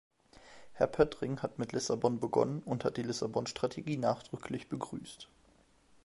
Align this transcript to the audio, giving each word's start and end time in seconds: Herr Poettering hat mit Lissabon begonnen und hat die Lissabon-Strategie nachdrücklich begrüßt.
Herr 0.73 0.87
Poettering 0.87 1.43
hat 1.43 1.59
mit 1.59 1.73
Lissabon 1.73 2.19
begonnen 2.19 2.63
und 2.63 2.85
hat 2.85 2.97
die 2.97 3.03
Lissabon-Strategie 3.03 3.97
nachdrücklich 3.97 4.67
begrüßt. 4.67 5.29